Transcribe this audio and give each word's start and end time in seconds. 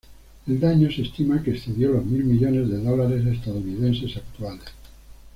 El 0.47 0.59
daño 0.59 0.89
se 0.91 1.03
estima 1.03 1.43
que 1.43 1.51
excedió 1.51 1.91
los 1.91 2.03
mil 2.03 2.23
millones 2.23 2.69
de 2.71 2.79
dólares 2.83 3.23
estadounidenses 3.23 4.17
actuales. 4.17 4.65